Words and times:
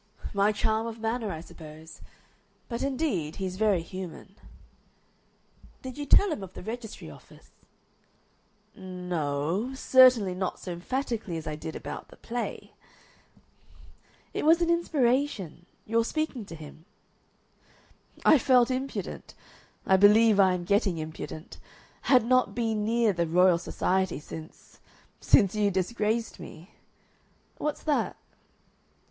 "My 0.33 0.51
charm 0.51 0.87
of 0.87 0.99
manner, 0.99 1.31
I 1.31 1.41
suppose. 1.41 2.01
But, 2.67 2.81
indeed, 2.81 3.35
he's 3.35 3.57
very 3.57 3.83
human." 3.83 4.33
"Did 5.83 5.95
you 5.95 6.07
tell 6.07 6.31
him 6.31 6.41
of 6.41 6.55
the 6.55 6.63
registry 6.63 7.11
office?" 7.11 7.51
"No 8.75 9.67
o 9.69 9.73
certainly 9.75 10.33
not 10.33 10.57
so 10.59 10.71
emphatically 10.71 11.37
as 11.37 11.45
I 11.45 11.55
did 11.55 11.75
about 11.75 12.07
the 12.07 12.17
play." 12.17 12.73
"It 14.33 14.43
was 14.43 14.59
an 14.59 14.71
inspiration 14.71 15.67
your 15.85 16.03
speaking 16.03 16.45
to 16.45 16.55
him?" 16.55 16.85
"I 18.25 18.39
felt 18.39 18.71
impudent. 18.71 19.35
I 19.85 19.97
believe 19.97 20.39
I 20.39 20.55
am 20.55 20.63
getting 20.63 20.97
impudent. 20.97 21.59
I 22.05 22.07
had 22.07 22.25
not 22.25 22.55
been 22.55 22.83
near 22.83 23.13
the 23.13 23.27
Royal 23.27 23.59
Society 23.59 24.19
since 24.19 24.79
since 25.19 25.53
you 25.53 25.69
disgraced 25.69 26.39
me. 26.39 26.71
What's 27.59 27.83
that?" 27.83 28.17